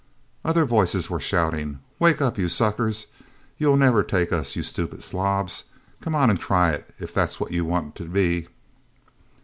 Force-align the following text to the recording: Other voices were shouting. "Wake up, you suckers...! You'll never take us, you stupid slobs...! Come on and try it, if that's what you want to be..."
Other 0.43 0.65
voices 0.65 1.11
were 1.11 1.19
shouting. 1.19 1.77
"Wake 1.99 2.23
up, 2.23 2.35
you 2.39 2.49
suckers...! 2.49 3.05
You'll 3.59 3.77
never 3.77 4.01
take 4.01 4.33
us, 4.33 4.55
you 4.55 4.63
stupid 4.63 5.03
slobs...! 5.03 5.65
Come 5.99 6.15
on 6.15 6.31
and 6.31 6.39
try 6.39 6.71
it, 6.71 6.91
if 6.97 7.13
that's 7.13 7.39
what 7.39 7.51
you 7.51 7.65
want 7.65 7.93
to 7.97 8.05
be..." 8.05 8.47